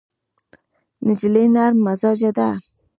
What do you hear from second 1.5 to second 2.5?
نرم مزاجه ده.